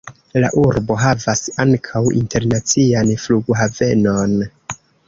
La 0.43 0.47
urbo 0.61 0.97
havas 1.01 1.43
ankaŭ 1.65 2.03
internacian 2.23 3.17
flughavenon. 3.27 4.39